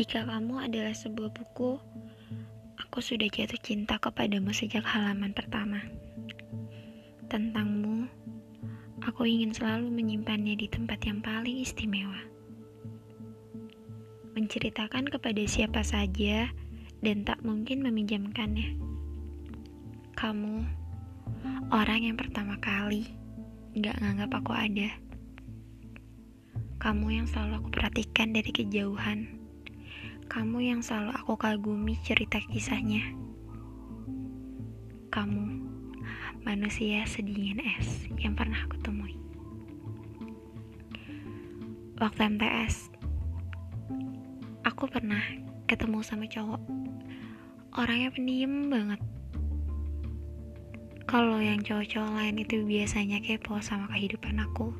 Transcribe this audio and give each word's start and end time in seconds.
Jika 0.00 0.24
kamu 0.24 0.64
adalah 0.64 0.96
sebuah 0.96 1.28
buku, 1.28 1.76
aku 2.80 2.98
sudah 3.04 3.28
jatuh 3.28 3.60
cinta 3.60 4.00
kepadamu 4.00 4.48
sejak 4.48 4.80
halaman 4.80 5.36
pertama. 5.36 5.76
Tentangmu, 7.28 8.08
aku 9.04 9.28
ingin 9.28 9.52
selalu 9.52 9.92
menyimpannya 9.92 10.56
di 10.56 10.72
tempat 10.72 11.04
yang 11.04 11.20
paling 11.20 11.60
istimewa. 11.60 12.16
Menceritakan 14.32 15.04
kepada 15.04 15.44
siapa 15.44 15.84
saja 15.84 16.48
dan 17.04 17.20
tak 17.28 17.44
mungkin 17.44 17.84
meminjamkannya. 17.84 18.80
Kamu, 20.16 20.64
orang 21.76 22.08
yang 22.08 22.16
pertama 22.16 22.56
kali 22.56 23.04
gak 23.76 24.00
nganggap 24.00 24.32
aku 24.32 24.56
ada. 24.56 24.96
Kamu 26.80 27.20
yang 27.20 27.28
selalu 27.28 27.60
aku 27.60 27.68
perhatikan 27.68 28.32
dari 28.32 28.48
kejauhan 28.48 29.40
kamu 30.30 30.62
yang 30.62 30.78
selalu 30.78 31.10
aku 31.18 31.34
kagumi 31.34 31.98
cerita 32.06 32.38
kisahnya. 32.38 33.02
Kamu, 35.10 35.42
manusia 36.46 37.02
sedingin 37.02 37.58
es 37.58 38.06
yang 38.14 38.38
pernah 38.38 38.62
aku 38.62 38.78
temui. 38.78 39.18
Waktu 41.98 42.38
MTS, 42.38 42.94
aku 44.62 44.86
pernah 44.86 45.18
ketemu 45.66 45.98
sama 46.06 46.30
cowok. 46.30 46.62
Orangnya 47.74 48.14
pendiam 48.14 48.70
banget. 48.70 49.02
Kalau 51.10 51.42
yang 51.42 51.58
cowok-cowok 51.58 52.14
lain 52.14 52.38
itu 52.38 52.62
biasanya 52.62 53.18
kepo 53.18 53.58
sama 53.58 53.90
kehidupan 53.90 54.38
aku. 54.38 54.70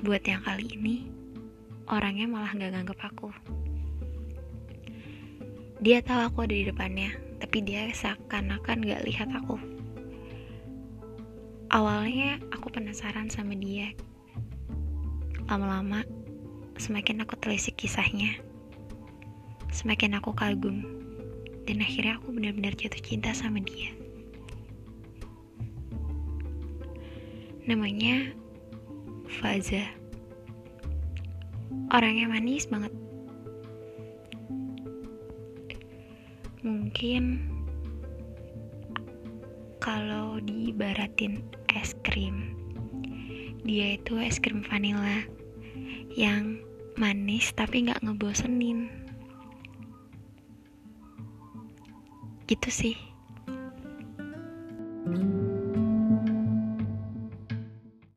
Buat 0.00 0.24
yang 0.24 0.40
kali 0.40 0.72
ini, 0.72 1.19
orangnya 1.90 2.30
malah 2.30 2.54
gak 2.54 2.70
nganggep 2.70 3.00
aku. 3.02 3.34
Dia 5.82 5.98
tahu 6.06 6.20
aku 6.22 6.38
ada 6.46 6.54
di 6.54 6.64
depannya, 6.70 7.10
tapi 7.42 7.66
dia 7.66 7.90
seakan-akan 7.90 8.86
gak 8.86 9.04
lihat 9.04 9.28
aku. 9.34 9.58
Awalnya 11.70 12.38
aku 12.54 12.70
penasaran 12.70 13.26
sama 13.26 13.58
dia. 13.58 13.90
Lama-lama, 15.50 16.06
semakin 16.78 17.26
aku 17.26 17.34
telisik 17.42 17.74
kisahnya, 17.74 18.38
semakin 19.74 20.18
aku 20.18 20.30
kagum. 20.30 20.86
Dan 21.66 21.82
akhirnya 21.82 22.18
aku 22.18 22.34
benar-benar 22.34 22.74
jatuh 22.74 22.98
cinta 22.98 23.30
sama 23.30 23.62
dia. 23.62 23.94
Namanya 27.66 28.34
Faza 29.30 29.99
orangnya 31.90 32.30
manis 32.30 32.66
banget. 32.70 32.94
Mungkin 36.62 37.40
kalau 39.80 40.38
diibaratin 40.44 41.40
es 41.72 41.96
krim 42.04 42.52
dia 43.64 43.94
itu 43.96 44.16
es 44.20 44.40
krim 44.40 44.64
vanilla 44.64 45.24
yang 46.16 46.58
manis 46.96 47.52
tapi 47.54 47.86
nggak 47.86 48.02
ngebosenin. 48.02 48.88
Gitu 52.48 52.70
sih. 52.70 52.96
thank 55.10 55.22
you 55.22 55.39